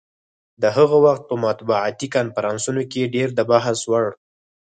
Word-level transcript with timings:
د 0.61 0.63
هغه 0.77 0.97
وخت 1.05 1.23
په 1.29 1.35
مطبوعاتي 1.45 2.07
کنفرانسونو 2.15 2.81
کې 2.91 3.11
ډېر 3.15 3.29
د 3.37 3.39
بحث 3.51 3.79
وړ. 3.91 4.05